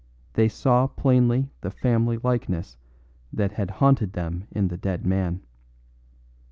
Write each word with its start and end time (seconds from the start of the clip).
They 0.33 0.49
saw 0.49 0.87
plainly 0.87 1.51
the 1.61 1.69
family 1.69 2.17
likeness 2.23 2.75
that 3.31 3.51
had 3.51 3.69
haunted 3.69 4.13
them 4.13 4.45
in 4.51 4.69
the 4.69 4.77
dead 4.77 5.05
man. 5.05 5.41